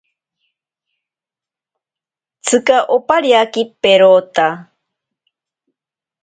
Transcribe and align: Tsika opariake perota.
Tsika 2.43 2.77
opariake 2.95 3.61
perota. 3.81 4.47